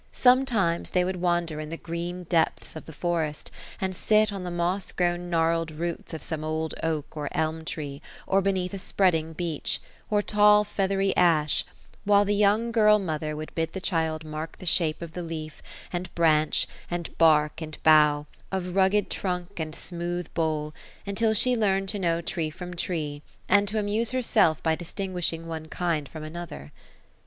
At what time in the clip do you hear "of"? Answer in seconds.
2.75-2.87, 6.11-6.23, 15.03-15.11, 18.51-18.75